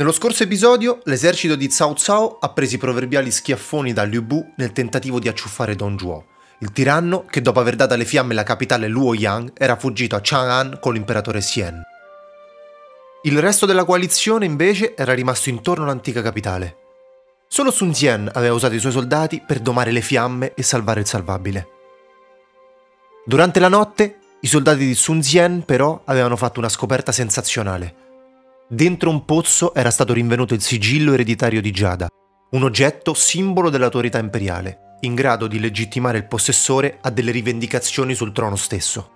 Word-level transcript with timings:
Nello 0.00 0.12
scorso 0.12 0.44
episodio, 0.44 1.00
l'esercito 1.04 1.56
di 1.56 1.68
Cao 1.68 1.92
Cao 1.92 2.38
ha 2.40 2.48
preso 2.54 2.76
i 2.76 2.78
proverbiali 2.78 3.30
schiaffoni 3.30 3.92
da 3.92 4.04
Liu 4.04 4.22
Bu 4.22 4.54
nel 4.56 4.72
tentativo 4.72 5.18
di 5.18 5.28
acciuffare 5.28 5.76
Don 5.76 5.98
Zhuo, 5.98 6.24
il 6.60 6.72
tiranno 6.72 7.26
che 7.26 7.42
dopo 7.42 7.60
aver 7.60 7.76
dato 7.76 7.92
alle 7.92 8.06
fiamme 8.06 8.32
la 8.32 8.42
capitale 8.42 8.88
Luoyang 8.88 9.52
era 9.52 9.76
fuggito 9.76 10.16
a 10.16 10.20
Chang'an 10.22 10.78
con 10.80 10.94
l'imperatore 10.94 11.40
Xian. 11.40 11.82
Il 13.24 13.38
resto 13.40 13.66
della 13.66 13.84
coalizione 13.84 14.46
invece 14.46 14.96
era 14.96 15.12
rimasto 15.12 15.50
intorno 15.50 15.84
all'antica 15.84 16.22
capitale. 16.22 16.76
Solo 17.46 17.70
Sun 17.70 17.90
Jian 17.90 18.30
aveva 18.32 18.54
usato 18.54 18.74
i 18.74 18.80
suoi 18.80 18.92
soldati 18.92 19.42
per 19.46 19.58
domare 19.60 19.90
le 19.90 20.00
fiamme 20.00 20.54
e 20.54 20.62
salvare 20.62 21.00
il 21.00 21.06
salvabile. 21.06 21.68
Durante 23.26 23.60
la 23.60 23.68
notte, 23.68 24.16
i 24.40 24.46
soldati 24.46 24.86
di 24.86 24.94
Sun 24.94 25.20
Jian 25.20 25.62
però 25.66 26.00
avevano 26.06 26.36
fatto 26.36 26.58
una 26.58 26.70
scoperta 26.70 27.12
sensazionale. 27.12 28.08
Dentro 28.72 29.10
un 29.10 29.24
pozzo 29.24 29.74
era 29.74 29.90
stato 29.90 30.12
rinvenuto 30.12 30.54
il 30.54 30.60
sigillo 30.60 31.12
ereditario 31.12 31.60
di 31.60 31.72
Giada, 31.72 32.06
un 32.50 32.62
oggetto 32.62 33.14
simbolo 33.14 33.68
dell'autorità 33.68 34.20
imperiale, 34.20 34.96
in 35.00 35.16
grado 35.16 35.48
di 35.48 35.58
legittimare 35.58 36.18
il 36.18 36.28
possessore 36.28 36.98
a 37.00 37.10
delle 37.10 37.32
rivendicazioni 37.32 38.14
sul 38.14 38.30
trono 38.32 38.54
stesso. 38.54 39.10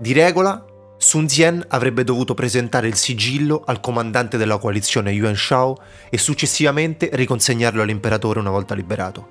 Di 0.00 0.12
regola, 0.12 0.64
Sun 0.98 1.26
Jian 1.26 1.64
avrebbe 1.68 2.02
dovuto 2.02 2.34
presentare 2.34 2.88
il 2.88 2.96
sigillo 2.96 3.62
al 3.64 3.78
comandante 3.78 4.36
della 4.36 4.58
coalizione 4.58 5.12
Yuan 5.12 5.36
Shao 5.36 5.76
e 6.10 6.18
successivamente 6.18 7.08
riconsegnarlo 7.12 7.82
all'imperatore 7.82 8.40
una 8.40 8.50
volta 8.50 8.74
liberato. 8.74 9.28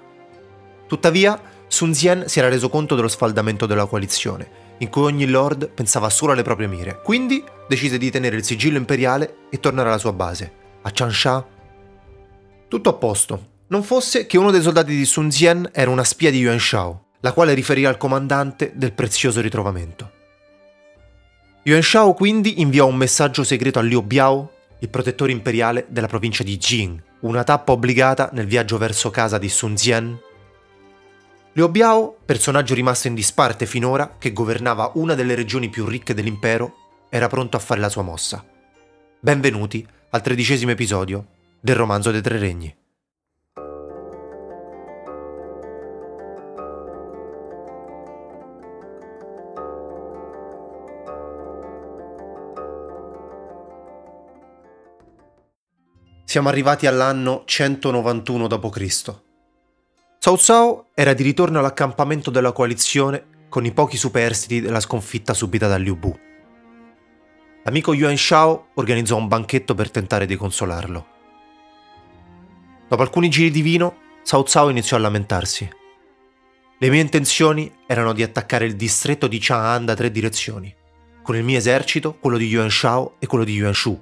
Tuttavia, 0.87 1.37
Sun 1.67 1.91
Jian 1.91 2.23
si 2.29 2.39
era 2.39 2.47
reso 2.47 2.69
conto 2.69 2.95
dello 2.95 3.09
sfaldamento 3.09 3.65
della 3.65 3.85
coalizione 3.85 4.60
in 4.81 4.89
cui 4.89 5.03
ogni 5.03 5.25
lord 5.27 5.69
pensava 5.69 6.09
solo 6.09 6.33
alle 6.33 6.43
proprie 6.43 6.67
mire. 6.67 7.01
Quindi 7.01 7.43
decise 7.67 7.97
di 7.97 8.11
tenere 8.11 8.35
il 8.35 8.43
sigillo 8.43 8.77
imperiale 8.77 9.47
e 9.49 9.59
tornare 9.59 9.89
alla 9.89 9.97
sua 9.97 10.13
base, 10.13 10.51
a 10.81 10.91
Changsha. 10.91 11.45
Tutto 12.67 12.89
a 12.89 12.93
posto, 12.93 13.49
non 13.67 13.83
fosse 13.83 14.25
che 14.25 14.37
uno 14.37 14.51
dei 14.51 14.61
soldati 14.61 14.95
di 14.95 15.05
Sun 15.05 15.29
Jian 15.29 15.69
era 15.71 15.89
una 15.89 16.03
spia 16.03 16.31
di 16.31 16.39
Yuan 16.39 16.59
Shao, 16.59 17.05
la 17.21 17.31
quale 17.33 17.53
riferì 17.53 17.85
al 17.85 17.97
comandante 17.97 18.71
del 18.75 18.93
prezioso 18.93 19.39
ritrovamento. 19.39 20.11
Yuan 21.63 21.83
Shao 21.83 22.13
quindi 22.13 22.59
inviò 22.61 22.87
un 22.87 22.95
messaggio 22.95 23.43
segreto 23.43 23.79
a 23.79 23.83
Liu 23.83 24.01
Biao, 24.01 24.51
il 24.79 24.89
protettore 24.89 25.31
imperiale 25.31 25.85
della 25.89 26.07
provincia 26.07 26.43
di 26.43 26.57
Jing, 26.57 27.01
una 27.21 27.43
tappa 27.43 27.71
obbligata 27.71 28.31
nel 28.33 28.47
viaggio 28.47 28.79
verso 28.79 29.11
casa 29.11 29.37
di 29.37 29.47
Sun 29.47 29.75
Jian 29.75 30.19
Liu 31.53 31.67
Biao, 31.67 32.15
personaggio 32.23 32.73
rimasto 32.73 33.09
in 33.09 33.13
disparte 33.13 33.65
finora, 33.65 34.15
che 34.17 34.31
governava 34.31 34.91
una 34.93 35.15
delle 35.15 35.35
regioni 35.35 35.67
più 35.67 35.85
ricche 35.85 36.13
dell'impero, 36.13 36.75
era 37.09 37.27
pronto 37.27 37.57
a 37.57 37.59
fare 37.59 37.81
la 37.81 37.89
sua 37.89 38.03
mossa. 38.03 38.41
Benvenuti 39.19 39.85
al 40.11 40.21
tredicesimo 40.21 40.71
episodio 40.71 41.25
del 41.59 41.75
romanzo 41.75 42.09
dei 42.11 42.21
tre 42.21 42.37
regni. 42.37 42.73
Siamo 56.23 56.47
arrivati 56.47 56.87
all'anno 56.87 57.43
191 57.43 58.47
d.C. 58.47 59.30
Cao 60.23 60.37
Cao 60.37 60.89
era 60.93 61.13
di 61.13 61.23
ritorno 61.23 61.57
all'accampamento 61.57 62.29
della 62.29 62.51
coalizione 62.51 63.47
con 63.49 63.65
i 63.65 63.71
pochi 63.71 63.97
superstiti 63.97 64.61
della 64.61 64.79
sconfitta 64.79 65.33
subita 65.33 65.67
da 65.67 65.77
Liu 65.77 65.95
Bu. 65.95 66.15
L'amico 67.63 67.95
Yuan 67.95 68.15
Shao 68.15 68.67
organizzò 68.75 69.17
un 69.17 69.27
banchetto 69.27 69.73
per 69.73 69.89
tentare 69.89 70.27
di 70.27 70.35
consolarlo. 70.35 71.05
Dopo 72.87 73.01
alcuni 73.01 73.29
giri 73.29 73.49
di 73.49 73.63
vino, 73.63 73.95
Cao 74.23 74.43
Cao 74.43 74.69
iniziò 74.69 74.95
a 74.95 74.99
lamentarsi. 74.99 75.67
Le 76.77 76.89
mie 76.91 77.01
intenzioni 77.01 77.73
erano 77.87 78.13
di 78.13 78.21
attaccare 78.21 78.65
il 78.65 78.75
distretto 78.75 79.25
di 79.25 79.39
Chang'an 79.41 79.85
da 79.85 79.95
tre 79.95 80.11
direzioni, 80.11 80.71
con 81.23 81.35
il 81.35 81.43
mio 81.43 81.57
esercito, 81.57 82.15
quello 82.19 82.37
di 82.37 82.45
Yuan 82.45 82.69
Shao 82.69 83.15
e 83.17 83.25
quello 83.25 83.43
di 83.43 83.53
Yuan 83.53 83.73
Shu. 83.73 83.99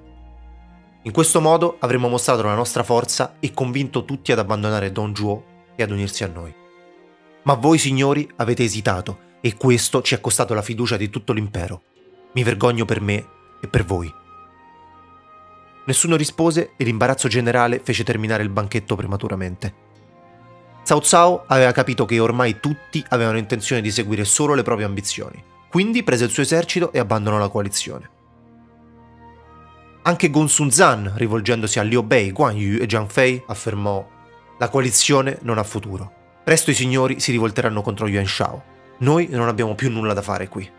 In 1.04 1.14
questo 1.14 1.40
modo 1.40 1.78
avremmo 1.80 2.10
mostrato 2.10 2.44
la 2.44 2.56
nostra 2.56 2.84
forza 2.84 3.38
e 3.40 3.54
convinto 3.54 4.04
tutti 4.04 4.34
ad 4.34 4.40
abbandonare 4.40 4.92
Don 4.92 5.16
Zhuo 5.16 5.49
e 5.80 5.84
ad 5.84 5.92
unirsi 5.92 6.24
a 6.24 6.28
noi. 6.28 6.54
Ma 7.44 7.54
voi 7.54 7.78
signori 7.78 8.30
avete 8.36 8.64
esitato 8.64 9.28
e 9.40 9.56
questo 9.56 10.02
ci 10.02 10.14
ha 10.14 10.20
costato 10.20 10.54
la 10.54 10.62
fiducia 10.62 10.98
di 10.98 11.10
tutto 11.10 11.32
l'impero. 11.32 11.84
Mi 12.34 12.44
vergogno 12.44 12.84
per 12.84 13.00
me 13.00 13.26
e 13.62 13.68
per 13.68 13.86
voi. 13.86 14.14
Nessuno 15.86 16.18
rispose 16.18 16.74
e 16.76 16.84
l'imbarazzo 16.84 17.30
generale 17.30 17.80
fece 17.80 18.04
terminare 18.04 18.44
il 18.44 18.50
banchetto 18.50 18.96
prematuramente. 18.96 19.88
Cao 20.86 21.00
Cao 21.00 21.44
aveva 21.48 21.72
capito 21.72 22.06
che 22.06 22.20
ormai 22.20 22.60
tutti 22.60 23.04
avevano 23.10 23.38
intenzione 23.38 23.82
di 23.82 23.92
seguire 23.92 24.26
solo 24.26 24.54
le 24.54 24.64
proprie 24.64 24.86
ambizioni, 24.86 25.42
quindi 25.70 26.04
prese 26.04 26.26
il 26.26 26.32
suo 26.32 26.44
esercito 26.44 26.92
e 26.92 27.00
abbandonò 27.00 27.38
la 27.38 27.48
coalizione. 27.50 28.10
Anche 30.02 30.30
Gonsun 30.30 30.72
Zan, 30.72 31.14
rivolgendosi 31.16 31.80
a 31.80 31.84
Liu 31.84 32.04
Bei, 32.04 32.32
Guan 32.32 32.56
Yu 32.56 32.82
e 32.82 32.88
Zhang 32.90 33.10
Fei, 33.10 33.42
affermò 33.48 34.18
la 34.60 34.68
coalizione 34.68 35.40
non 35.44 35.58
ha 35.58 35.64
futuro. 35.64 36.12
Presto 36.44 36.70
i 36.70 36.74
signori 36.74 37.22
si 37.22 37.32
rivolteranno 37.32 37.82
contro 37.82 38.08
Yuan 38.08 38.26
Shao. 38.26 38.64
Noi 39.00 39.28
non 39.32 39.48
abbiamo 39.48 39.74
più 39.74 39.90
nulla 39.90 40.14
da 40.14 40.22
fare 40.22 40.50
qui. 40.50 40.70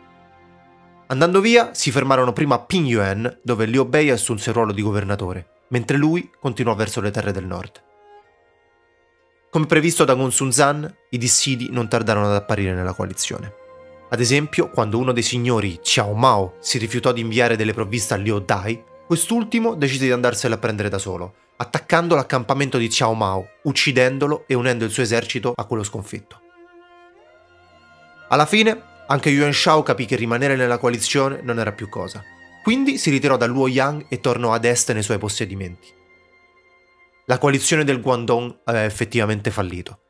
Andando 1.07 1.41
via, 1.41 1.71
si 1.73 1.91
fermarono 1.91 2.35
prima 2.35 2.57
a 2.57 2.61
Pingyuan, 2.61 3.39
dove 3.43 3.65
Liu 3.65 3.87
Bei 3.87 4.11
assunse 4.11 4.51
il 4.51 4.55
ruolo 4.55 4.73
di 4.73 4.83
governatore, 4.83 5.63
mentre 5.69 5.97
lui 5.97 6.31
continuò 6.39 6.75
verso 6.75 7.01
le 7.01 7.11
terre 7.11 7.33
del 7.33 7.47
nord. 7.47 7.83
Come 9.51 9.67
previsto 9.67 10.05
da 10.05 10.15
Gonsun 10.15 10.53
Zan, 10.53 10.95
i 11.09 11.19
dissidi 11.19 11.71
non 11.71 11.89
tardarono 11.89 12.27
ad 12.27 12.35
apparire 12.35 12.75
nella 12.75 12.93
coalizione. 12.93 13.55
Ad 14.11 14.21
esempio, 14.21 14.69
quando 14.69 14.99
uno 14.99 15.13
dei 15.13 15.23
signori, 15.23 15.81
Xiao 15.83 16.13
Mao, 16.13 16.57
si 16.61 16.77
rifiutò 16.77 17.13
di 17.13 17.23
inviare 17.23 17.57
delle 17.57 17.73
provviste 17.73 18.13
a 18.13 18.19
Liu 18.19 18.41
Dai, 18.41 18.85
quest'ultimo 19.07 19.75
decise 19.75 20.05
di 20.05 20.13
andarsene 20.13 20.55
a 20.55 20.59
prendere 20.59 20.91
da 20.91 20.99
solo 20.99 21.35
attaccando 21.61 22.15
l'accampamento 22.15 22.79
di 22.79 22.89
Xiao 22.89 23.13
Mao, 23.13 23.47
uccidendolo 23.65 24.45
e 24.47 24.55
unendo 24.55 24.87
il 24.87 24.91
suo 24.91 25.03
esercito 25.03 25.53
a 25.55 25.67
quello 25.67 25.83
sconfitto. 25.83 26.41
Alla 28.29 28.47
fine, 28.47 28.81
anche 29.09 29.29
Yuan 29.29 29.53
Shao 29.53 29.83
capì 29.83 30.07
che 30.07 30.17
rimanere 30.17 30.57
nella 30.57 30.79
coalizione 30.79 31.41
non 31.43 31.59
era 31.59 31.73
più 31.73 31.91
cosa, 31.91 32.23
quindi 32.63 32.97
si 32.97 33.11
ritirò 33.11 33.37
da 33.37 33.45
Luoyang 33.47 34.07
e 34.09 34.21
tornò 34.21 34.55
ad 34.55 34.65
est 34.65 34.91
nei 34.93 35.03
suoi 35.03 35.19
possedimenti. 35.19 35.89
La 37.27 37.37
coalizione 37.37 37.85
del 37.85 38.01
Guangdong 38.01 38.61
aveva 38.65 38.85
effettivamente 38.85 39.51
fallito. 39.51 40.01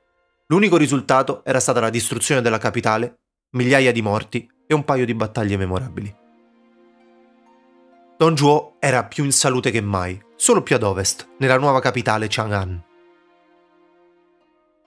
L'unico 0.46 0.76
risultato 0.76 1.44
era 1.44 1.58
stata 1.58 1.80
la 1.80 1.90
distruzione 1.90 2.42
della 2.42 2.58
capitale, 2.58 3.22
migliaia 3.50 3.90
di 3.90 4.02
morti 4.02 4.48
e 4.66 4.74
un 4.74 4.84
paio 4.84 5.04
di 5.04 5.14
battaglie 5.14 5.56
memorabili. 5.56 6.14
Don 8.16 8.36
Zhuo 8.36 8.76
era 8.78 9.04
più 9.04 9.24
in 9.24 9.32
salute 9.32 9.70
che 9.70 9.80
mai, 9.80 10.20
solo 10.40 10.62
più 10.62 10.74
ad 10.74 10.82
ovest, 10.82 11.28
nella 11.36 11.58
nuova 11.58 11.80
capitale 11.80 12.26
Chang'an. 12.26 12.82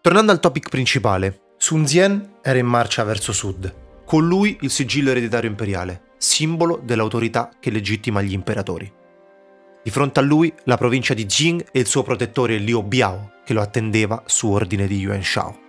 Tornando 0.02 0.32
al 0.32 0.40
topic 0.40 0.68
principale, 0.68 1.42
Sun 1.58 1.84
Jian 1.84 2.38
era 2.42 2.58
in 2.58 2.66
marcia 2.66 3.04
verso 3.04 3.32
sud, 3.32 4.02
con 4.04 4.28
lui 4.28 4.58
il 4.62 4.72
sigillo 4.72 5.12
ereditario 5.12 5.48
imperiale, 5.48 6.16
simbolo 6.18 6.82
dell'autorità 6.84 7.52
che 7.60 7.70
legittima 7.70 8.24
gli 8.24 8.34
imperatori. 8.34 8.92
Di 9.84 9.92
fronte 9.92 10.20
a 10.20 10.24
lui 10.24 10.52
la 10.64 10.76
provincia 10.76 11.14
di 11.14 11.28
Jing 11.28 11.68
e 11.72 11.82
il 11.82 11.86
suo 11.86 12.02
protettore 12.02 12.58
Liu 12.58 12.82
Biao, 12.82 13.34
che 13.46 13.54
lo 13.54 13.62
attendeva 13.62 14.24
su 14.26 14.50
ordine 14.50 14.88
di 14.88 14.98
Yuan 14.98 15.22
Shao. 15.22 15.60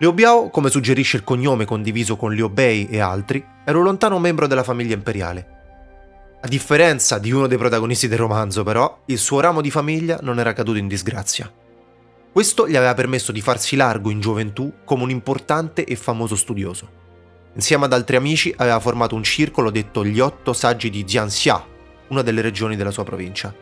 Liu 0.00 0.12
Biao, 0.12 0.50
come 0.50 0.70
suggerisce 0.70 1.18
il 1.18 1.24
cognome 1.24 1.64
condiviso 1.64 2.16
con 2.16 2.32
Liu 2.32 2.48
Bei 2.48 2.88
e 2.88 2.98
altri, 2.98 3.46
era 3.64 3.78
un 3.78 3.84
lontano 3.84 4.18
membro 4.18 4.48
della 4.48 4.64
famiglia 4.64 4.94
imperiale 4.94 5.54
a 6.40 6.48
differenza 6.48 7.18
di 7.18 7.32
uno 7.32 7.46
dei 7.46 7.58
protagonisti 7.58 8.08
del 8.08 8.18
romanzo, 8.18 8.62
però, 8.62 9.02
il 9.06 9.18
suo 9.18 9.40
ramo 9.40 9.60
di 9.60 9.70
famiglia 9.70 10.18
non 10.22 10.38
era 10.38 10.52
caduto 10.52 10.78
in 10.78 10.86
disgrazia. 10.86 11.50
Questo 12.30 12.68
gli 12.68 12.76
aveva 12.76 12.94
permesso 12.94 13.32
di 13.32 13.40
farsi 13.40 13.76
largo 13.76 14.10
in 14.10 14.20
gioventù 14.20 14.70
come 14.84 15.02
un 15.02 15.10
importante 15.10 15.84
e 15.84 15.96
famoso 15.96 16.36
studioso. 16.36 17.04
Insieme 17.54 17.86
ad 17.86 17.94
altri 17.94 18.16
amici 18.16 18.52
aveva 18.54 18.78
formato 18.78 19.14
un 19.14 19.22
circolo 19.22 19.70
detto 19.70 20.04
gli 20.04 20.20
Otto 20.20 20.52
Saggi 20.52 20.90
di 20.90 21.04
Jianxia, 21.04 21.64
una 22.08 22.20
delle 22.20 22.42
regioni 22.42 22.76
della 22.76 22.90
sua 22.90 23.04
provincia. 23.04 23.52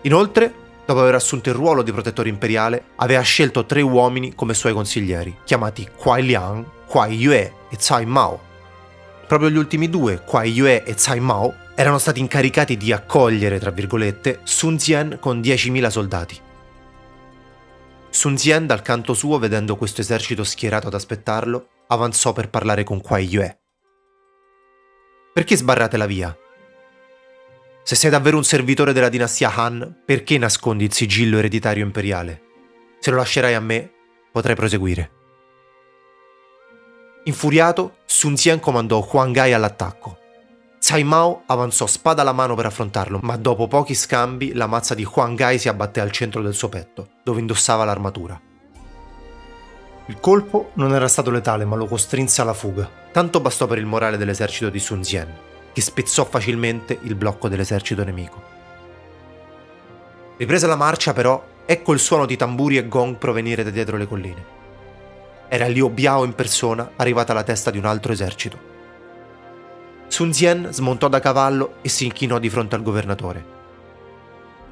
Inoltre, 0.00 0.54
dopo 0.86 1.00
aver 1.00 1.16
assunto 1.16 1.50
il 1.50 1.54
ruolo 1.54 1.82
di 1.82 1.92
protettore 1.92 2.30
imperiale, 2.30 2.86
aveva 2.96 3.20
scelto 3.20 3.66
tre 3.66 3.82
uomini 3.82 4.34
come 4.34 4.54
suoi 4.54 4.72
consiglieri, 4.72 5.36
chiamati 5.44 5.86
Kuai 5.94 6.24
Liang, 6.24 6.64
Kuai 6.86 7.14
Yue 7.14 7.52
e 7.68 7.76
Cai 7.78 8.06
Mao, 8.06 8.40
Proprio 9.26 9.50
gli 9.50 9.56
ultimi 9.56 9.90
due, 9.90 10.22
Kuai 10.22 10.52
Yue 10.52 10.84
e 10.84 10.94
Tsai 10.94 11.18
Mao, 11.18 11.54
erano 11.74 11.98
stati 11.98 12.20
incaricati 12.20 12.76
di 12.76 12.92
accogliere, 12.92 13.58
tra 13.58 13.70
virgolette, 13.70 14.40
Sun 14.44 14.76
Jian 14.76 15.18
con 15.20 15.40
10.000 15.40 15.88
soldati. 15.88 16.40
Sun 18.08 18.36
Jian, 18.36 18.66
dal 18.66 18.82
canto 18.82 19.14
suo, 19.14 19.38
vedendo 19.38 19.76
questo 19.76 20.00
esercito 20.00 20.44
schierato 20.44 20.86
ad 20.86 20.94
aspettarlo, 20.94 21.68
avanzò 21.88 22.32
per 22.32 22.50
parlare 22.50 22.84
con 22.84 23.00
Kuai 23.00 23.26
Yue. 23.26 23.58
Perché 25.34 25.56
sbarrate 25.56 25.96
la 25.96 26.06
via? 26.06 26.34
Se 27.82 27.94
sei 27.94 28.10
davvero 28.10 28.36
un 28.36 28.44
servitore 28.44 28.92
della 28.92 29.08
dinastia 29.08 29.52
Han, 29.54 30.02
perché 30.04 30.38
nascondi 30.38 30.84
il 30.84 30.92
sigillo 30.92 31.38
ereditario 31.38 31.84
imperiale? 31.84 32.42
Se 33.00 33.10
lo 33.10 33.16
lascerai 33.16 33.54
a 33.54 33.60
me, 33.60 33.90
potrai 34.32 34.54
proseguire. 34.54 35.15
Infuriato, 37.26 37.96
Sun 38.04 38.34
Xian 38.34 38.60
comandò 38.60 39.04
Huang 39.10 39.34
Gai 39.34 39.52
all'attacco. 39.52 40.18
Tsai 40.78 41.02
Mao 41.02 41.42
avanzò 41.46 41.86
spada 41.86 42.22
alla 42.22 42.30
mano 42.30 42.54
per 42.54 42.66
affrontarlo, 42.66 43.18
ma 43.22 43.36
dopo 43.36 43.66
pochi 43.66 43.96
scambi 43.96 44.54
la 44.54 44.68
mazza 44.68 44.94
di 44.94 45.04
Huang 45.04 45.36
Gai 45.36 45.58
si 45.58 45.68
abbatté 45.68 45.98
al 45.98 46.12
centro 46.12 46.40
del 46.40 46.54
suo 46.54 46.68
petto, 46.68 47.08
dove 47.24 47.40
indossava 47.40 47.84
l'armatura. 47.84 48.40
Il 50.06 50.20
colpo 50.20 50.70
non 50.74 50.94
era 50.94 51.08
stato 51.08 51.32
letale, 51.32 51.64
ma 51.64 51.74
lo 51.74 51.86
costrinse 51.86 52.42
alla 52.42 52.54
fuga. 52.54 52.88
Tanto 53.10 53.40
bastò 53.40 53.66
per 53.66 53.78
il 53.78 53.86
morale 53.86 54.18
dell'esercito 54.18 54.70
di 54.70 54.78
Sun 54.78 55.00
Xian, 55.00 55.34
che 55.72 55.80
spezzò 55.80 56.24
facilmente 56.24 56.96
il 57.02 57.16
blocco 57.16 57.48
dell'esercito 57.48 58.04
nemico. 58.04 58.40
Ripresa 60.36 60.68
la 60.68 60.76
marcia, 60.76 61.12
però, 61.12 61.44
ecco 61.66 61.92
il 61.92 61.98
suono 61.98 62.24
di 62.24 62.36
tamburi 62.36 62.76
e 62.76 62.86
gong 62.86 63.16
provenire 63.16 63.64
da 63.64 63.70
dietro 63.70 63.96
le 63.96 64.06
colline. 64.06 64.55
Era 65.48 65.66
Liu 65.66 65.88
Biao 65.88 66.24
in 66.24 66.34
persona, 66.34 66.92
arrivata 66.96 67.32
alla 67.32 67.42
testa 67.42 67.70
di 67.70 67.78
un 67.78 67.84
altro 67.84 68.12
esercito. 68.12 68.74
Sun 70.08 70.30
Xian 70.30 70.68
smontò 70.72 71.08
da 71.08 71.20
cavallo 71.20 71.76
e 71.82 71.88
si 71.88 72.04
inchinò 72.04 72.38
di 72.38 72.48
fronte 72.48 72.74
al 72.74 72.82
governatore. 72.82 73.44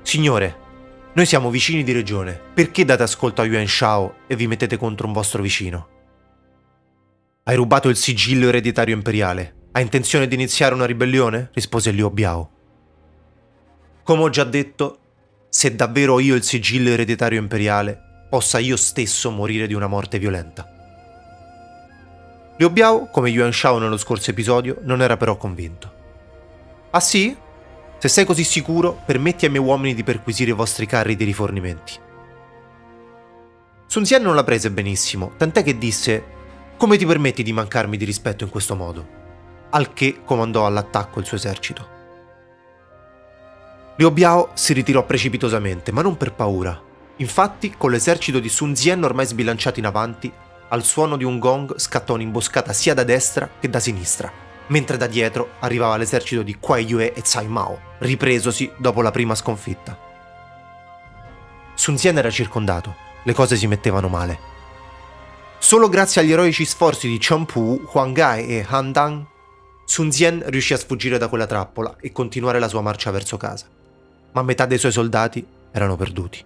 Signore, 0.03 0.63
noi 1.15 1.27
siamo 1.27 1.51
vicini 1.51 1.85
di 1.85 1.93
regione, 1.93 2.41
perché 2.55 2.85
date 2.85 3.05
ascolto 3.05 3.41
a 3.41 3.45
Yuan 3.45 3.67
Shao 3.67 4.17
e 4.27 4.37
vi 4.37 4.47
mettete 4.47 4.77
contro 4.77 5.07
un 5.07 5.13
vostro 5.13 5.43
vicino? 5.43 5.89
Hai 7.45 7.57
rubato 7.57 7.89
il 7.89 7.97
sigillo 7.97 8.49
ereditario 8.49 8.95
imperiale. 8.95 9.69
Hai 9.73 9.83
intenzione 9.83 10.27
di 10.27 10.35
iniziare 10.35 10.75
una 10.75 10.87
ribellione? 10.87 11.51
rispose 11.53 11.91
Liu 11.91 12.11
Biao. 12.11 12.51
Come 14.03 14.23
ho 14.23 14.29
già 14.29 14.45
detto, 14.45 14.99
se 15.49 15.75
davvero 15.75 16.19
io 16.19 16.35
il 16.35 16.43
sigillo 16.43 16.91
ereditario 16.91 17.39
imperiale, 17.39 18.04
possa 18.35 18.59
io 18.59 18.77
stesso 18.77 19.31
morire 19.31 19.69
di 19.69 19.75
una 19.75 19.87
morte 19.87 20.19
violenta. 20.19 20.69
Liu 22.57 22.69
Biao, 22.69 23.07
come 23.07 23.31
Yuan 23.31 23.53
Shao 23.53 23.79
nello 23.79 23.97
scorso 23.97 24.31
episodio, 24.31 24.79
non 24.81 25.03
era 25.03 25.17
però 25.17 25.37
convinto. 25.37 25.93
Ah 26.91 26.99
sì? 26.99 27.37
Se 27.97 28.09
sei 28.09 28.25
così 28.25 28.43
sicuro, 28.43 29.01
permetti 29.07 29.45
ai 29.45 29.53
miei 29.53 29.63
uomini 29.63 29.95
di 29.95 30.03
perquisire 30.03 30.51
i 30.51 30.55
vostri 30.55 30.85
carri 30.85 31.15
di 31.15 31.23
rifornimenti. 31.23 31.93
Sun 33.87 34.03
Xian 34.03 34.23
non 34.23 34.35
la 34.35 34.43
prese 34.43 34.73
benissimo, 34.73 35.31
tant'è 35.37 35.63
che 35.63 35.79
disse 35.79 36.25
come 36.77 36.97
ti 36.97 37.07
permetti 37.07 37.45
di 37.45 37.53
mancarmi 37.53 37.97
di 37.97 38.05
rispetto 38.05 38.43
in 38.43 38.51
questo 38.51 38.75
modo? 38.75 39.07
Al 39.71 39.93
che 39.93 40.23
comandò 40.25 40.67
all'attacco 40.67 41.21
il 41.21 41.27
suo 41.27 41.37
esercito. 41.37 41.89
Liu 43.95 44.11
Biao 44.11 44.51
si 44.55 44.73
ritirò 44.73 45.05
precipitosamente, 45.07 45.93
ma 45.93 46.03
non 46.03 46.17
per 46.17 46.33
paura, 46.33 46.93
Infatti, 47.17 47.75
con 47.77 47.91
l'esercito 47.91 48.41
di 48.41 48.49
Sun 48.49 48.75
Zien 48.75 49.05
ormai 49.05 49.27
sbilanciato 49.27 49.79
in 49.79 49.87
avanti, 49.87 50.33
al 50.69 50.83
suono 50.83 51.17
di 51.17 51.25
un 51.25 51.39
gong 51.39 51.79
scattò 51.79 52.15
un'imboscata 52.15 52.73
sia 52.73 52.95
da 52.95 53.05
destra 53.05 53.49
che 53.61 53.71
da 53.71 53.79
sinistra, 53.79 54.33
mentre 54.69 54.97
da 54.97 55.07
dietro 55.07 55.51
arrivava 55.61 55.97
l'esercito 55.97 56.43
di 56.43 56.57
Kuai 56.59 56.85
Yue 56.85 57.13
e 57.13 57.23
Tsai 57.23 57.47
Mao, 57.47 57.79
ripresosi 57.99 58.73
dopo 58.79 59.03
la 59.03 59.13
prima 59.13 59.35
sconfitta. 59.35 59.97
Sun 61.75 61.99
Zien 61.99 62.19
era 62.19 62.31
circondato, 62.31 62.95
le 63.23 63.33
cose 63.33 63.57
si 63.57 63.67
mettevano 63.67 64.09
male. 64.09 64.53
Solo 65.59 65.89
grazie 65.89 66.21
agli 66.21 66.33
eroici 66.33 66.65
sforzi 66.65 67.09
di 67.09 67.19
Chen 67.19 67.47
Pu, 67.47 67.89
Huang 67.93 68.15
Gai 68.15 68.47
e 68.49 68.67
Han 68.69 68.91
Dang, 68.93 69.25
Sun 69.85 70.11
Zien 70.11 70.43
riuscì 70.47 70.73
a 70.73 70.79
sfuggire 70.79 71.19
da 71.19 71.29
quella 71.29 71.47
trappola 71.47 71.97
e 72.01 72.11
continuare 72.11 72.59
la 72.59 72.69
sua 72.69 72.81
marcia 72.81 73.11
verso 73.11 73.37
casa. 73.37 73.67
Ma 74.33 74.43
metà 74.43 74.67
dei 74.67 74.79
suoi 74.79 74.93
soldati 74.93 75.47
erano 75.71 75.97
perduti. 75.97 76.45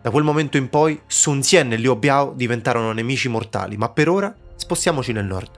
Da 0.00 0.10
quel 0.10 0.24
momento 0.24 0.56
in 0.56 0.68
poi 0.68 1.00
Sun 1.06 1.40
Xian 1.40 1.72
e 1.72 1.76
Liu 1.76 1.96
Biao 1.96 2.32
diventarono 2.34 2.92
nemici 2.92 3.28
mortali, 3.28 3.76
ma 3.76 3.88
per 3.88 4.08
ora 4.08 4.34
spostiamoci 4.54 5.12
nel 5.12 5.24
nord. 5.24 5.50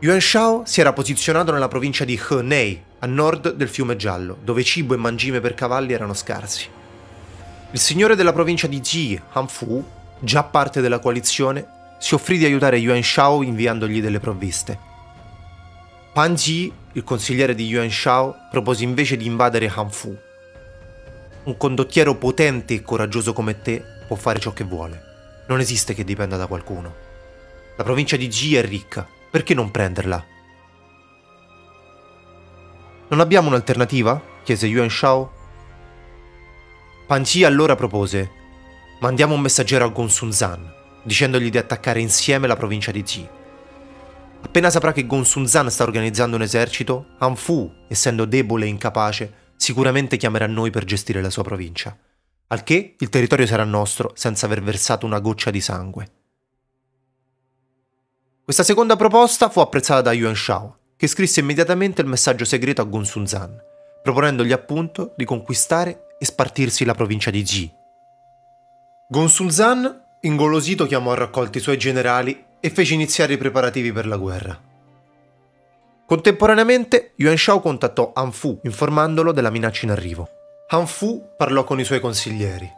Yuan 0.00 0.20
Shao 0.20 0.62
si 0.66 0.80
era 0.80 0.92
posizionato 0.92 1.52
nella 1.52 1.68
provincia 1.68 2.04
di 2.04 2.20
Henei, 2.28 2.82
a 2.98 3.06
nord 3.06 3.54
del 3.54 3.68
fiume 3.68 3.96
Giallo, 3.96 4.36
dove 4.44 4.62
cibo 4.62 4.92
e 4.92 4.98
mangime 4.98 5.40
per 5.40 5.54
cavalli 5.54 5.94
erano 5.94 6.12
scarsi. 6.12 6.68
Il 7.70 7.78
signore 7.78 8.14
della 8.14 8.34
provincia 8.34 8.66
di 8.66 8.80
Ji, 8.80 9.18
Han 9.32 9.48
Fu, 9.48 9.82
già 10.18 10.42
parte 10.42 10.82
della 10.82 10.98
coalizione, 10.98 11.66
si 11.98 12.14
offrì 12.14 12.36
di 12.36 12.44
aiutare 12.44 12.76
Yuan 12.76 13.02
Shao 13.02 13.42
inviandogli 13.42 14.02
delle 14.02 14.20
provviste. 14.20 14.78
Pan 16.12 16.34
Ji, 16.34 16.70
il 16.92 17.02
consigliere 17.02 17.54
di 17.54 17.64
Yuan 17.64 17.90
Shao, 17.90 18.34
propose 18.50 18.84
invece 18.84 19.16
di 19.16 19.24
invadere 19.24 19.72
Han 19.74 19.90
Fu, 19.90 20.14
un 21.46 21.56
condottiero 21.56 22.16
potente 22.16 22.74
e 22.74 22.82
coraggioso 22.82 23.32
come 23.32 23.60
te 23.62 23.82
può 24.06 24.16
fare 24.16 24.40
ciò 24.40 24.52
che 24.52 24.64
vuole. 24.64 25.02
Non 25.48 25.60
esiste 25.60 25.94
che 25.94 26.04
dipenda 26.04 26.36
da 26.36 26.46
qualcuno. 26.46 26.94
La 27.76 27.84
provincia 27.84 28.16
di 28.16 28.26
G 28.26 28.54
è 28.54 28.62
ricca, 28.62 29.06
perché 29.30 29.54
non 29.54 29.70
prenderla? 29.70 30.24
Non 33.08 33.20
abbiamo 33.20 33.48
un'alternativa? 33.48 34.20
chiese 34.42 34.66
Yuan 34.66 34.90
Shao. 34.90 35.32
Pan 37.06 37.22
Ji 37.22 37.44
allora 37.44 37.76
propose: 37.76 38.30
Mandiamo 39.00 39.34
un 39.34 39.40
messaggero 39.40 39.84
a 39.84 39.88
Gonsun 39.88 40.32
Zan, 40.32 40.68
dicendogli 41.04 41.50
di 41.50 41.58
attaccare 41.58 42.00
insieme 42.00 42.48
la 42.48 42.56
provincia 42.56 42.90
di 42.90 43.02
Ji. 43.04 43.28
Appena 44.42 44.70
saprà 44.70 44.92
che 44.92 45.06
Gonsun 45.06 45.46
Zan 45.46 45.70
sta 45.70 45.84
organizzando 45.84 46.34
un 46.34 46.42
esercito, 46.42 47.06
Han 47.18 47.36
Fu, 47.36 47.72
essendo 47.86 48.24
debole 48.24 48.64
e 48.64 48.68
incapace, 48.68 49.32
sicuramente 49.56 50.16
chiamerà 50.16 50.46
noi 50.46 50.70
per 50.70 50.84
gestire 50.84 51.20
la 51.20 51.30
sua 51.30 51.42
provincia. 51.42 51.96
Al 52.48 52.62
che 52.62 52.94
il 52.98 53.08
territorio 53.08 53.46
sarà 53.46 53.64
nostro 53.64 54.12
senza 54.14 54.46
aver 54.46 54.62
versato 54.62 55.04
una 55.06 55.18
goccia 55.18 55.50
di 55.50 55.60
sangue. 55.60 56.10
Questa 58.44 58.62
seconda 58.62 58.94
proposta 58.94 59.48
fu 59.48 59.58
apprezzata 59.58 60.02
da 60.02 60.12
Yuan 60.12 60.36
Shao, 60.36 60.78
che 60.96 61.08
scrisse 61.08 61.40
immediatamente 61.40 62.00
il 62.00 62.06
messaggio 62.06 62.44
segreto 62.44 62.80
a 62.80 62.84
Gonsun 62.84 63.26
Zan, 63.26 63.60
proponendogli 64.02 64.52
appunto 64.52 65.14
di 65.16 65.24
conquistare 65.24 66.06
e 66.18 66.24
spartirsi 66.24 66.84
la 66.84 66.94
provincia 66.94 67.30
di 67.30 67.42
Ji. 67.42 67.72
Gonsun 69.08 69.50
Zan, 69.50 70.04
ingolosito, 70.20 70.86
chiamò 70.86 71.12
a 71.12 71.16
raccolti 71.16 71.58
i 71.58 71.60
suoi 71.60 71.76
generali 71.76 72.44
e 72.60 72.70
fece 72.70 72.94
iniziare 72.94 73.32
i 73.32 73.38
preparativi 73.38 73.92
per 73.92 74.06
la 74.06 74.16
guerra. 74.16 74.60
Contemporaneamente, 76.06 77.14
Yuan 77.16 77.36
Shao 77.36 77.60
contattò 77.60 78.12
Han 78.14 78.30
Fu 78.30 78.60
informandolo 78.62 79.32
della 79.32 79.50
minaccia 79.50 79.86
in 79.86 79.90
arrivo. 79.90 80.28
Han 80.68 80.86
Fu 80.86 81.30
parlò 81.36 81.64
con 81.64 81.80
i 81.80 81.84
suoi 81.84 81.98
consiglieri. 81.98 82.72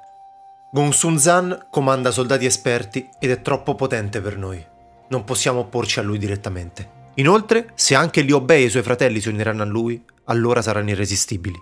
Gongsun 0.70 1.18
Zan 1.18 1.66
comanda 1.70 2.10
soldati 2.10 2.46
esperti 2.46 3.08
ed 3.18 3.30
è 3.30 3.42
troppo 3.42 3.74
potente 3.74 4.20
per 4.20 4.36
noi. 4.36 4.64
Non 5.08 5.24
possiamo 5.24 5.60
opporci 5.60 5.98
a 5.98 6.02
lui 6.02 6.18
direttamente. 6.18 6.96
Inoltre, 7.14 7.72
se 7.74 7.94
anche 7.94 8.22
Liu 8.22 8.40
Bei 8.40 8.62
e 8.62 8.66
i 8.66 8.70
suoi 8.70 8.82
fratelli 8.82 9.20
si 9.20 9.28
uniranno 9.28 9.62
a 9.62 9.66
lui, 9.66 10.02
allora 10.24 10.62
saranno 10.62 10.90
irresistibili. 10.90 11.58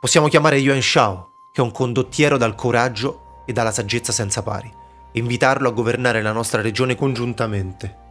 Possiamo 0.00 0.28
chiamare 0.28 0.58
Yuan 0.58 0.82
Shao, 0.82 1.30
che 1.52 1.60
è 1.60 1.64
un 1.64 1.72
condottiero 1.72 2.36
dal 2.36 2.54
coraggio 2.54 3.42
e 3.46 3.52
dalla 3.52 3.72
saggezza 3.72 4.12
senza 4.12 4.42
pari, 4.42 4.72
e 5.12 5.18
invitarlo 5.18 5.68
a 5.68 5.72
governare 5.72 6.22
la 6.22 6.32
nostra 6.32 6.60
regione 6.60 6.94
congiuntamente. 6.96 8.02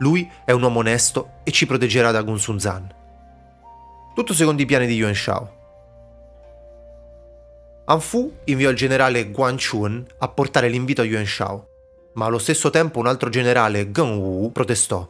Lui 0.00 0.30
è 0.44 0.52
un 0.52 0.62
uomo 0.62 0.78
onesto 0.78 1.40
e 1.44 1.50
ci 1.50 1.66
proteggerà 1.66 2.10
da 2.10 2.22
Gun 2.22 2.38
Sun 2.38 2.58
Zan. 2.58 2.94
Tutto 4.14 4.32
secondo 4.32 4.62
i 4.62 4.66
piani 4.66 4.86
di 4.86 4.94
Yuan 4.94 5.14
Shao. 5.14 5.58
Han 7.84 8.00
Fu 8.00 8.32
inviò 8.44 8.70
il 8.70 8.76
generale 8.76 9.30
Guan 9.30 9.56
Chun 9.56 10.04
a 10.18 10.28
portare 10.28 10.68
l'invito 10.68 11.02
a 11.02 11.04
Yuan 11.04 11.26
Shao, 11.26 11.68
ma 12.14 12.26
allo 12.26 12.38
stesso 12.38 12.70
tempo 12.70 12.98
un 12.98 13.06
altro 13.06 13.28
generale, 13.28 13.90
Geng 13.90 14.18
Wu, 14.18 14.50
protestò. 14.52 15.08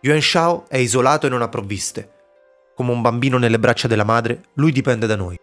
Yuan 0.00 0.20
Shao 0.20 0.64
è 0.68 0.78
isolato 0.78 1.26
e 1.26 1.28
non 1.28 1.42
ha 1.42 1.48
provviste. 1.48 2.10
Come 2.74 2.92
un 2.92 3.02
bambino 3.02 3.36
nelle 3.36 3.58
braccia 3.58 3.88
della 3.88 4.04
madre, 4.04 4.44
lui 4.54 4.72
dipende 4.72 5.06
da 5.06 5.16
noi. 5.16 5.38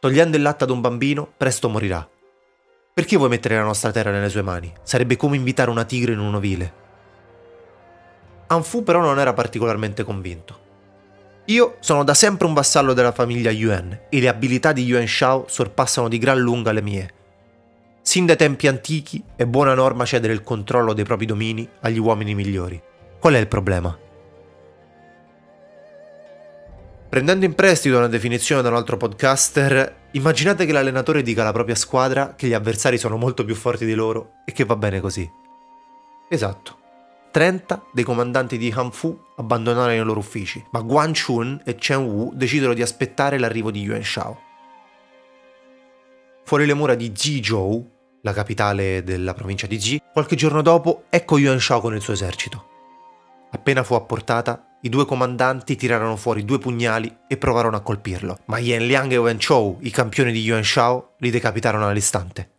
Togliendo 0.00 0.36
il 0.36 0.42
latte 0.42 0.64
ad 0.64 0.70
un 0.70 0.80
bambino, 0.80 1.32
presto 1.36 1.68
morirà. 1.68 2.08
Perché 2.92 3.16
vuoi 3.16 3.28
mettere 3.28 3.54
la 3.54 3.62
nostra 3.62 3.92
terra 3.92 4.10
nelle 4.10 4.28
sue 4.28 4.42
mani? 4.42 4.72
Sarebbe 4.82 5.16
come 5.16 5.36
invitare 5.36 5.70
una 5.70 5.84
tigre 5.84 6.12
in 6.12 6.18
un 6.18 6.34
ovile. 6.34 6.77
Anfu 8.48 8.82
però 8.82 9.00
non 9.00 9.18
era 9.18 9.32
particolarmente 9.32 10.04
convinto. 10.04 10.66
Io 11.46 11.76
sono 11.80 12.04
da 12.04 12.12
sempre 12.12 12.46
un 12.46 12.52
vassallo 12.52 12.92
della 12.92 13.12
famiglia 13.12 13.50
Yuan 13.50 13.98
e 14.08 14.20
le 14.20 14.28
abilità 14.28 14.72
di 14.72 14.84
Yuan 14.84 15.06
Shao 15.06 15.46
sorpassano 15.48 16.08
di 16.08 16.18
gran 16.18 16.38
lunga 16.38 16.72
le 16.72 16.82
mie. 16.82 17.12
Sin 18.02 18.26
dai 18.26 18.36
tempi 18.36 18.66
antichi 18.66 19.22
è 19.36 19.44
buona 19.44 19.74
norma 19.74 20.04
cedere 20.04 20.32
il 20.32 20.42
controllo 20.42 20.92
dei 20.92 21.04
propri 21.04 21.26
domini 21.26 21.68
agli 21.80 21.98
uomini 21.98 22.34
migliori. 22.34 22.80
Qual 23.18 23.34
è 23.34 23.38
il 23.38 23.48
problema? 23.48 23.96
Prendendo 27.08 27.46
in 27.46 27.54
prestito 27.54 27.96
una 27.96 28.08
definizione 28.08 28.60
da 28.60 28.68
un 28.68 28.74
altro 28.74 28.98
podcaster, 28.98 30.08
immaginate 30.12 30.66
che 30.66 30.72
l'allenatore 30.72 31.22
dica 31.22 31.40
alla 31.40 31.52
propria 31.52 31.74
squadra 31.74 32.34
che 32.34 32.46
gli 32.46 32.52
avversari 32.52 32.98
sono 32.98 33.16
molto 33.16 33.44
più 33.44 33.54
forti 33.54 33.86
di 33.86 33.94
loro 33.94 34.32
e 34.44 34.52
che 34.52 34.66
va 34.66 34.76
bene 34.76 35.00
così. 35.00 35.26
Esatto. 36.28 36.76
30 37.30 37.86
dei 37.92 38.04
comandanti 38.04 38.58
di 38.58 38.72
Hanfu 38.74 39.18
abbandonarono 39.36 39.94
i 39.94 40.04
loro 40.04 40.20
uffici, 40.20 40.64
ma 40.70 40.80
Guan 40.80 41.12
Chun 41.12 41.60
e 41.64 41.74
Chen 41.76 42.04
Wu 42.04 42.32
decisero 42.34 42.74
di 42.74 42.82
aspettare 42.82 43.38
l'arrivo 43.38 43.70
di 43.70 43.82
Yuan 43.82 44.02
Shao. 44.02 44.40
Fuori 46.44 46.66
le 46.66 46.74
mura 46.74 46.94
di 46.94 47.12
Jizhou, 47.12 47.90
la 48.22 48.32
capitale 48.32 49.02
della 49.04 49.34
provincia 49.34 49.66
di 49.66 49.78
Ji, 49.78 50.02
qualche 50.12 50.36
giorno 50.36 50.62
dopo 50.62 51.04
ecco 51.10 51.38
Yuan 51.38 51.60
Shao 51.60 51.80
con 51.80 51.94
il 51.94 52.00
suo 52.00 52.14
esercito. 52.14 52.66
Appena 53.50 53.82
fu 53.82 53.94
a 53.94 54.00
portata, 54.00 54.76
i 54.82 54.88
due 54.88 55.06
comandanti 55.06 55.76
tirarono 55.76 56.16
fuori 56.16 56.44
due 56.44 56.58
pugnali 56.58 57.18
e 57.26 57.36
provarono 57.36 57.76
a 57.76 57.80
colpirlo, 57.80 58.38
ma 58.46 58.58
Yan 58.58 58.86
Liang 58.86 59.12
e 59.12 59.16
Wen 59.16 59.38
Chou, 59.38 59.78
i 59.80 59.90
campioni 59.90 60.32
di 60.32 60.40
Yuan 60.40 60.64
Shao, 60.64 61.14
li 61.18 61.30
decapitarono 61.30 61.86
all'istante. 61.88 62.57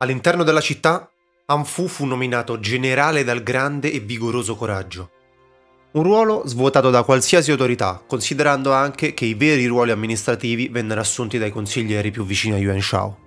All'interno 0.00 0.44
della 0.44 0.60
città, 0.60 1.10
Anfu 1.46 1.88
fu 1.88 2.04
nominato 2.04 2.60
generale 2.60 3.24
dal 3.24 3.42
grande 3.42 3.90
e 3.90 3.98
vigoroso 3.98 4.54
coraggio. 4.54 5.10
Un 5.92 6.04
ruolo 6.04 6.42
svuotato 6.46 6.90
da 6.90 7.02
qualsiasi 7.02 7.50
autorità, 7.50 8.00
considerando 8.06 8.72
anche 8.72 9.12
che 9.12 9.24
i 9.24 9.34
veri 9.34 9.66
ruoli 9.66 9.90
amministrativi 9.90 10.68
vennero 10.68 11.00
assunti 11.00 11.38
dai 11.38 11.50
consiglieri 11.50 12.12
più 12.12 12.24
vicini 12.24 12.54
a 12.54 12.58
Yuan 12.58 12.80
Shao. 12.80 13.18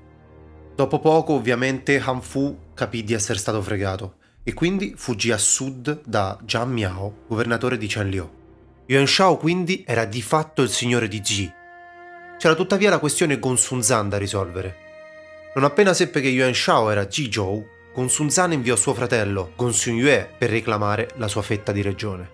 Dopo 0.74 1.00
poco, 1.00 1.34
ovviamente, 1.34 2.00
Han 2.00 2.22
Fu 2.22 2.58
capì 2.74 3.04
di 3.04 3.14
essere 3.14 3.40
stato 3.40 3.62
fregato 3.62 4.16
e 4.44 4.54
quindi 4.54 4.94
fuggì 4.96 5.32
a 5.32 5.38
sud 5.38 6.04
da 6.06 6.40
Zhang 6.46 6.72
Miao, 6.72 7.24
governatore 7.28 7.78
di 7.78 7.88
Qianliu. 7.88 8.30
Yuan 8.86 9.08
Shao 9.08 9.36
quindi 9.36 9.84
era 9.86 10.06
di 10.06 10.22
fatto 10.22 10.62
il 10.62 10.70
signore 10.70 11.10
di 11.10 11.20
Ji. 11.20 11.52
C'era 12.38 12.56
tuttavia 12.56 12.90
la 12.90 13.00
questione 13.00 13.40
Gonsunzan 13.40 14.08
da 14.08 14.18
risolvere. 14.18 14.91
Non 15.54 15.66
appena 15.66 15.94
seppe 15.94 16.22
che 16.22 16.30
Yuan 16.30 16.54
Shao 16.54 16.90
era 16.90 17.08
Ji 17.08 17.30
Zhou, 17.30 17.68
Gonsunzan 17.94 18.54
inviò 18.54 18.78
suo 18.78 18.94
fratello 18.94 19.52
Gonsun 19.58 19.96
Yue 19.96 20.34
per 20.38 20.50
reclamare 20.50 21.10
la 21.16 21.28
sua 21.28 21.42
fetta 21.42 21.74
di 21.74 21.82
regione. 21.82 22.30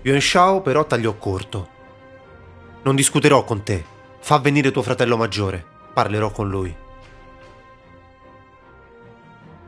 Yuan 0.00 0.20
Shao 0.20 0.62
però 0.62 0.86
tagliò 0.86 1.14
corto. 1.18 1.68
Non 2.82 2.96
discuterò 2.96 3.44
con 3.44 3.62
te, 3.62 3.84
fa 4.20 4.38
venire 4.38 4.70
tuo 4.70 4.80
fratello 4.82 5.18
maggiore, 5.18 5.62
parlerò 5.92 6.30
con 6.30 6.48
lui. 6.48 6.74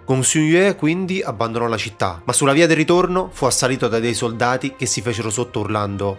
Gong 0.06 0.24
Yue 0.32 0.76
quindi 0.76 1.20
abbandonò 1.20 1.66
la 1.66 1.76
città, 1.76 2.22
ma 2.24 2.32
sulla 2.32 2.54
via 2.54 2.66
del 2.66 2.78
ritorno 2.78 3.28
fu 3.30 3.44
assalito 3.44 3.86
da 3.88 3.98
dei 3.98 4.14
soldati 4.14 4.74
che 4.74 4.86
si 4.86 5.02
fecero 5.02 5.28
sotto 5.28 5.60
urlando 5.60 6.18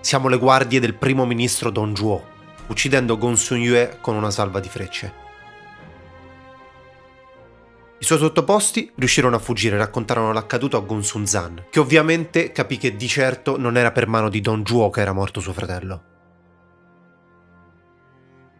Siamo 0.00 0.28
le 0.28 0.36
guardie 0.36 0.80
del 0.80 0.92
primo 0.92 1.24
ministro 1.24 1.70
Don 1.70 1.96
Zhuo, 1.96 2.31
uccidendo 2.72 3.18
Gong 3.18 3.38
Yue 3.50 3.98
con 4.00 4.16
una 4.16 4.30
salva 4.30 4.58
di 4.58 4.68
frecce. 4.68 5.20
I 7.98 8.04
suoi 8.04 8.18
sottoposti 8.18 8.90
riuscirono 8.96 9.36
a 9.36 9.38
fuggire 9.38 9.76
e 9.76 9.78
raccontarono 9.78 10.32
l'accaduto 10.32 10.76
a 10.76 10.80
Gong 10.80 11.02
Zan, 11.22 11.66
che 11.70 11.78
ovviamente 11.78 12.50
capì 12.50 12.76
che 12.76 12.96
di 12.96 13.06
certo 13.06 13.56
non 13.56 13.76
era 13.76 13.92
per 13.92 14.08
mano 14.08 14.28
di 14.28 14.40
Don 14.40 14.66
Zhuo 14.66 14.90
che 14.90 15.00
era 15.00 15.12
morto 15.12 15.38
suo 15.38 15.52
fratello. 15.52 16.02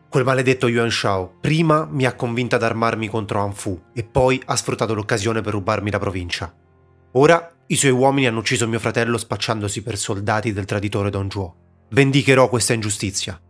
Quel 0.08 0.24
maledetto 0.24 0.68
Yuan 0.68 0.90
Shao 0.90 1.38
prima 1.40 1.88
mi 1.90 2.04
ha 2.04 2.14
convinta 2.14 2.56
ad 2.56 2.62
armarmi 2.62 3.08
contro 3.08 3.40
Anfu 3.40 3.82
e 3.94 4.04
poi 4.04 4.40
ha 4.44 4.54
sfruttato 4.54 4.94
l'occasione 4.94 5.40
per 5.40 5.54
rubarmi 5.54 5.90
la 5.90 5.98
provincia. 5.98 6.54
Ora 7.12 7.50
i 7.66 7.76
suoi 7.76 7.92
uomini 7.92 8.26
hanno 8.26 8.40
ucciso 8.40 8.68
mio 8.68 8.78
fratello 8.78 9.16
spacciandosi 9.16 9.82
per 9.82 9.96
soldati 9.96 10.52
del 10.52 10.66
traditore 10.66 11.08
Don 11.08 11.30
Zhuo. 11.30 11.56
Vendicherò 11.90 12.48
questa 12.48 12.74
ingiustizia. 12.74 13.40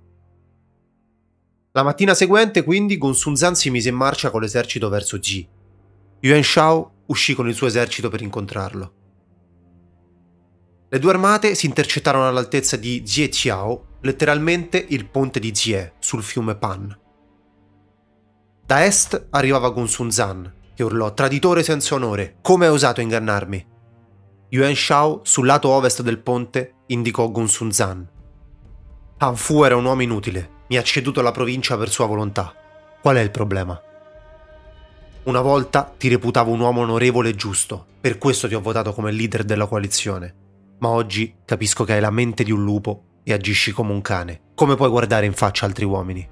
La 1.75 1.83
mattina 1.83 2.13
seguente, 2.13 2.65
quindi, 2.65 2.99
Gonsun 2.99 3.35
Zan 3.35 3.55
si 3.55 3.71
mise 3.71 3.89
in 3.89 3.95
marcia 3.95 4.31
con 4.31 4.43
l'esercito 4.43 4.91
verso 4.91 5.19
Ji. 5.19 5.49
Yuan 6.21 6.43
Shao 6.43 7.05
uscì 7.07 7.35
con 7.35 7.49
il 7.49 7.55
suo 7.55 7.67
esercito 7.67 8.11
per 8.11 8.21
incontrarlo. 8.21 8.93
Le 10.91 10.99
due 10.99 11.11
armate 11.11 11.55
si 11.55 11.65
intercettarono 11.65 12.29
all'altezza 12.29 12.77
di 12.77 13.01
Jieqiao 13.01 13.87
letteralmente 14.03 14.85
il 14.91 15.09
ponte 15.09 15.41
di 15.41 15.51
Jie 15.51 15.95
sul 15.99 16.23
fiume 16.23 16.57
Pan. 16.57 16.95
Da 18.67 18.85
est 18.85 19.29
arrivava 19.31 19.71
Gunsun 19.71 20.11
Zan, 20.11 20.55
che 20.75 20.83
urlò 20.83 21.15
traditore 21.15 21.63
senza 21.63 21.95
onore, 21.95 22.37
come 22.43 22.67
hai 22.67 22.73
osato 22.73 23.01
ingannarmi? 23.01 23.67
Yuan 24.51 24.75
Shao, 24.75 25.21
sul 25.25 25.47
lato 25.47 25.71
ovest 25.71 26.03
del 26.03 26.19
ponte, 26.19 26.75
indicò 26.89 27.31
Gunsun 27.31 27.73
Zan. 27.73 28.07
Han 29.19 29.37
Fu 29.37 29.65
era 29.65 29.77
un 29.77 29.87
uomo 29.87 30.03
inutile, 30.03 30.61
mi 30.73 30.79
ha 30.79 30.83
ceduto 30.83 31.21
la 31.21 31.33
provincia 31.33 31.77
per 31.77 31.91
sua 31.91 32.07
volontà. 32.07 32.51
Qual 33.03 33.17
è 33.17 33.21
il 33.21 33.31
problema? 33.31 33.79
Una 35.25 35.43
volta 35.43 35.95
ti 35.99 36.09
reputavo 36.09 36.51
un 36.51 36.61
uomo 36.61 36.81
onorevole 36.81 37.29
e 37.29 37.35
giusto, 37.35 37.85
per 38.01 38.17
questo 38.17 38.49
ti 38.49 38.55
ho 38.55 38.63
votato 38.63 38.95
come 38.95 39.13
leader 39.13 39.45
della 39.45 39.67
coalizione. 39.67 40.35
Ma 40.79 40.89
oggi 40.89 41.35
capisco 41.45 41.85
che 41.85 41.93
hai 41.93 42.01
la 42.01 42.09
mente 42.09 42.43
di 42.43 42.53
un 42.53 42.65
lupo 42.65 43.19
e 43.23 43.35
agisci 43.35 43.71
come 43.73 43.93
un 43.93 44.01
cane. 44.01 44.41
Come 44.55 44.75
puoi 44.75 44.89
guardare 44.89 45.27
in 45.27 45.35
faccia 45.35 45.67
altri 45.67 45.85
uomini? 45.85 46.27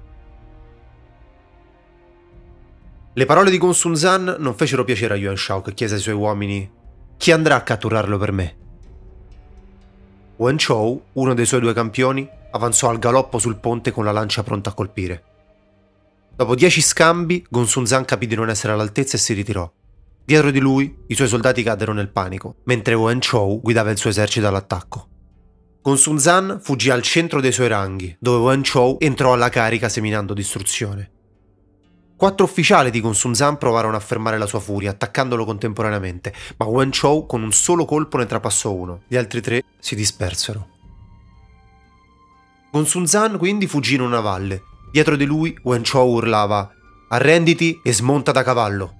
Le 3.13 3.25
parole 3.25 3.51
di 3.51 3.59
Gonsun 3.59 3.95
Zan 3.95 4.37
non 4.39 4.55
fecero 4.55 4.83
piacere 4.83 5.13
a 5.13 5.17
Yuan 5.17 5.37
Shao 5.37 5.61
che 5.61 5.75
chiese 5.75 5.93
ai 5.93 6.01
suoi 6.01 6.15
uomini 6.15 6.67
chi 7.15 7.31
andrà 7.31 7.57
a 7.57 7.61
catturarlo 7.61 8.17
per 8.17 8.31
me. 8.31 8.60
Wen 10.41 10.57
Chou, 10.57 10.99
uno 11.13 11.35
dei 11.35 11.45
suoi 11.45 11.59
due 11.59 11.71
campioni, 11.71 12.27
avanzò 12.49 12.89
al 12.89 12.97
galoppo 12.97 13.37
sul 13.37 13.57
ponte 13.57 13.91
con 13.91 14.03
la 14.03 14.11
lancia 14.11 14.41
pronta 14.41 14.71
a 14.71 14.73
colpire. 14.73 15.23
Dopo 16.35 16.55
dieci 16.55 16.81
scambi, 16.81 17.45
Gonsun 17.47 17.85
Zan 17.85 18.05
capì 18.05 18.25
di 18.25 18.33
non 18.33 18.49
essere 18.49 18.73
all'altezza 18.73 19.17
e 19.17 19.19
si 19.19 19.33
ritirò. 19.33 19.71
Dietro 20.25 20.49
di 20.49 20.57
lui, 20.57 21.03
i 21.05 21.13
suoi 21.13 21.27
soldati 21.27 21.61
caddero 21.61 21.93
nel 21.93 22.09
panico, 22.09 22.55
mentre 22.63 22.95
Wen 22.95 23.19
Chou 23.19 23.61
guidava 23.61 23.91
il 23.91 23.99
suo 23.99 24.09
esercito 24.09 24.47
all'attacco. 24.47 25.07
Con 25.79 25.99
Sun 25.99 26.17
Zan 26.17 26.59
fuggì 26.59 26.89
al 26.89 27.03
centro 27.03 27.39
dei 27.39 27.51
suoi 27.51 27.67
ranghi, 27.67 28.15
dove 28.19 28.43
Wen 28.43 28.63
Chou 28.63 28.97
entrò 28.99 29.33
alla 29.33 29.49
carica 29.49 29.89
seminando 29.89 30.33
distruzione. 30.33 31.11
Quattro 32.21 32.45
ufficiali 32.45 32.91
di 32.91 33.01
Gonsun 33.01 33.33
Zan 33.33 33.57
provarono 33.57 33.95
a 33.95 33.99
fermare 33.99 34.37
la 34.37 34.45
sua 34.45 34.59
furia, 34.59 34.91
attaccandolo 34.91 35.43
contemporaneamente, 35.43 36.31
ma 36.57 36.67
Wen 36.67 36.91
Chou 36.91 37.25
con 37.25 37.41
un 37.41 37.51
solo 37.51 37.83
colpo 37.83 38.17
ne 38.17 38.27
trapassò 38.27 38.71
uno. 38.71 39.01
Gli 39.07 39.17
altri 39.17 39.41
tre 39.41 39.63
si 39.79 39.95
dispersero. 39.95 40.67
Gonsun 42.69 43.07
Zan 43.07 43.39
quindi 43.39 43.65
fuggì 43.65 43.95
in 43.95 44.01
una 44.01 44.19
valle. 44.19 44.61
Dietro 44.91 45.15
di 45.15 45.25
lui 45.25 45.57
Wen 45.63 45.81
Chou 45.83 46.13
urlava 46.13 46.71
Arrenditi 47.07 47.79
e 47.81 47.91
smonta 47.91 48.31
da 48.31 48.43
cavallo. 48.43 48.93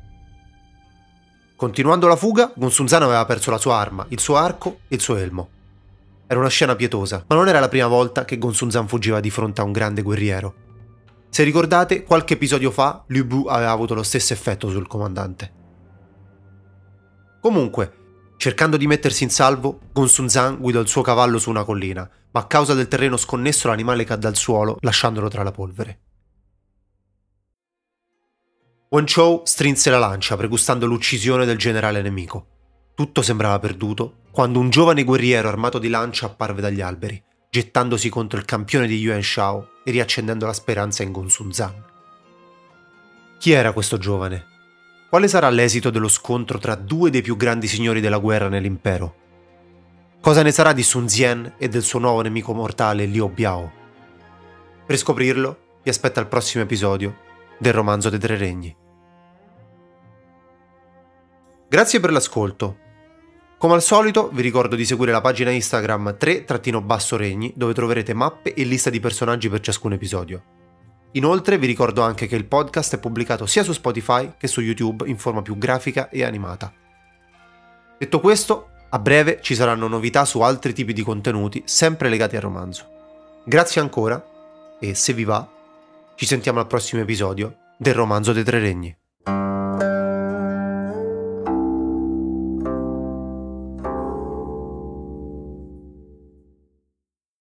Continuando 1.56 2.08
la 2.08 2.16
fuga, 2.16 2.52
Gonsun 2.56 2.88
Zan 2.88 3.04
aveva 3.04 3.24
perso 3.26 3.52
la 3.52 3.60
sua 3.60 3.76
arma, 3.76 4.04
il 4.10 4.20
suo 4.20 4.38
arco 4.38 4.80
e 4.88 4.96
il 4.96 5.00
suo 5.00 5.18
elmo. 5.18 5.48
Era 6.26 6.40
una 6.40 6.50
scena 6.50 6.76
pietosa, 6.76 7.24
ma 7.28 7.36
non 7.36 7.48
era 7.48 7.60
la 7.60 7.70
prima 7.70 7.86
volta 7.86 8.26
che 8.26 8.40
Gonsunzan 8.40 8.88
fuggiva 8.88 9.20
di 9.20 9.30
fronte 9.30 9.62
a 9.62 9.64
un 9.64 9.74
grande 9.74 10.02
guerriero. 10.02 10.70
Se 11.32 11.44
ricordate, 11.44 12.04
qualche 12.04 12.34
episodio 12.34 12.72
fa, 12.72 13.06
Liu 13.08 13.24
Bu 13.26 13.46
aveva 13.46 13.72
avuto 13.72 13.94
lo 13.94 14.04
stesso 14.04 14.34
effetto 14.34 14.70
sul 14.70 14.86
comandante. 14.86 15.54
Comunque, 17.40 18.34
cercando 18.36 18.76
di 18.76 18.86
mettersi 18.86 19.24
in 19.24 19.30
salvo, 19.30 19.80
Gonsunzan 19.94 20.58
guidò 20.58 20.82
il 20.82 20.90
suo 20.90 21.02
cavallo 21.02 21.40
su 21.40 21.50
una 21.50 21.64
collina, 21.64 22.02
ma 22.32 22.42
a 22.42 22.48
causa 22.48 22.74
del 22.74 22.90
terreno 22.90 23.16
sconnesso 23.16 23.70
l'animale 23.70 24.04
cadde 24.04 24.28
al 24.28 24.36
suolo, 24.36 24.76
lasciandolo 24.82 25.30
tra 25.30 25.42
la 25.44 25.52
polvere. 25.52 26.00
Wen 28.90 29.06
Chou 29.06 29.44
strinse 29.46 29.90
la 29.90 30.00
lancia, 30.00 30.36
pregustando 30.36 30.86
l'uccisione 30.86 31.46
del 31.46 31.58
generale 31.58 32.02
nemico. 32.02 32.48
Tutto 32.94 33.22
sembrava 33.22 33.58
perduto 33.58 34.24
quando 34.32 34.60
un 34.60 34.70
giovane 34.70 35.06
guerriero 35.06 35.48
armato 35.48 35.80
di 35.80 35.88
lancia 35.88 36.26
apparve 36.26 36.60
dagli 36.60 36.82
alberi, 36.82 37.24
gettandosi 37.50 38.10
contro 38.10 38.38
il 38.38 38.44
campione 38.44 38.86
di 38.86 38.98
Yuan 38.98 39.24
Shao 39.24 39.71
riaccendendo 39.86 40.46
la 40.46 40.54
speranza 40.54 41.04
in 41.04 41.12
Gonsun 41.12 41.52
Zan. 41.52 41.84
Chi 43.40 43.52
era 43.52 43.72
questo 43.72 43.98
giovane? 43.98 44.46
Quale 45.10 45.28
sarà 45.28 45.50
l'esito 45.50 45.90
dello 45.90 46.08
scontro 46.08 46.58
tra 46.58 46.76
due 46.76 47.10
dei 47.10 47.22
più 47.22 47.36
grandi 47.36 47.68
signori 47.68 48.00
della 48.00 48.20
guerra 48.20 48.48
nell'impero? 48.48 49.16
Cosa 50.22 50.44
ne 50.44 50.52
sarà 50.52 50.74
di 50.74 50.84
Sun 50.84 51.10
Zien 51.10 51.56
e 51.58 51.68
del 51.68 51.82
suo 51.82 52.00
nuovo 52.00 52.22
nemico 52.22 52.54
mortale 52.54 53.06
Liu 53.06 53.28
Biao? 53.28 53.72
Per 54.86 54.98
scoprirlo, 54.98 55.58
vi 55.82 55.90
aspetta 55.90 56.20
il 56.20 56.28
prossimo 56.28 56.64
episodio 56.64 57.18
del 57.58 57.74
romanzo 57.74 58.10
dei 58.10 58.20
tre 58.20 58.38
regni. 58.38 58.76
Grazie 61.68 62.00
per 62.00 62.12
l'ascolto. 62.12 62.81
Come 63.62 63.76
al 63.76 63.84
solito 63.84 64.32
vi 64.34 64.42
ricordo 64.42 64.76
di 64.76 64.86
seguire 64.86 65.12
la 65.12 65.22
pagina 65.22 65.52
Instagram 65.52 66.18
3-regni 66.20 67.54
dove 67.56 67.76
troverete 67.76 68.12
mappe 68.12 68.56
e 68.56 68.64
lista 68.64 68.90
di 68.90 69.00
personaggi 69.00 69.50
per 69.50 69.60
ciascun 69.60 69.94
episodio. 69.94 70.44
Inoltre 71.12 71.60
vi 71.60 71.68
ricordo 71.68 72.02
anche 72.02 72.26
che 72.26 72.36
il 72.36 72.48
podcast 72.48 72.96
è 72.96 73.00
pubblicato 73.00 73.46
sia 73.46 73.62
su 73.62 73.72
Spotify 73.72 74.34
che 74.36 74.48
su 74.48 74.62
YouTube 74.62 75.08
in 75.08 75.20
forma 75.20 75.44
più 75.44 75.60
grafica 75.60 76.10
e 76.10 76.24
animata. 76.24 76.74
Detto 78.00 78.20
questo, 78.20 78.70
a 78.90 78.98
breve 78.98 79.42
ci 79.44 79.54
saranno 79.54 79.88
novità 79.88 80.26
su 80.26 80.42
altri 80.42 80.74
tipi 80.74 80.92
di 80.92 81.04
contenuti 81.04 81.62
sempre 81.64 82.10
legati 82.10 82.36
al 82.36 82.42
romanzo. 82.42 82.88
Grazie 83.46 83.80
ancora 83.80 84.78
e 84.80 84.96
se 84.96 85.14
vi 85.14 85.24
va, 85.24 85.48
ci 86.16 86.26
sentiamo 86.26 86.60
al 86.60 86.66
prossimo 86.66 87.04
episodio 87.04 87.58
del 87.78 87.94
romanzo 87.94 88.34
dei 88.34 88.44
tre 88.44 88.58
regni. 88.58 88.98